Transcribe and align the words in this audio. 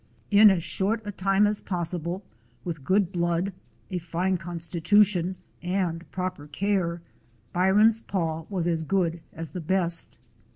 In 0.31 0.49
as 0.49 0.63
short 0.63 1.03
a 1.05 1.11
time 1.11 1.45
as 1.45 1.61
possible, 1.61 2.23
with 2.65 2.83
good 2.83 3.11
blood, 3.11 3.53
a 3.91 3.99
fine 3.99 4.35
constitution, 4.35 5.35
and 5.61 6.09
proper 6.09 6.47
care, 6.47 7.01
Byron's 7.53 8.01
paw 8.01 8.47
was 8.49 8.67
as 8.67 8.81
good 8.81 9.21
as 9.31 9.51
the 9.51 9.61
best. 9.61 10.17